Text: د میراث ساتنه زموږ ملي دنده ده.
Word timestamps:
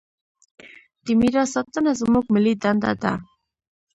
د 1.03 1.05
میراث 1.19 1.49
ساتنه 1.55 1.91
زموږ 2.01 2.25
ملي 2.33 2.53
دنده 2.63 2.91
ده. 3.01 3.13